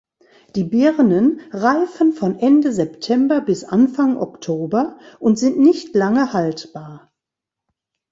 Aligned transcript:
Die 0.55 0.63
Birnen 0.63 1.41
reifen 1.51 2.13
von 2.13 2.35
Ende 2.39 2.71
September 2.73 3.39
bis 3.39 3.63
Anfang 3.63 4.17
Oktober 4.17 4.97
und 5.19 5.37
sind 5.37 5.59
nicht 5.59 5.93
lange 5.93 6.33
haltbar. 6.33 7.11